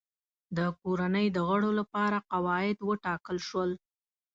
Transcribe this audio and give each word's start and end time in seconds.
د 0.57 0.59
کورنۍ 0.81 1.27
د 1.35 1.37
غړو 1.49 1.71
لپاره 1.79 2.17
قواعد 2.31 2.77
وټاکل 2.89 3.37
شول. 3.47 3.71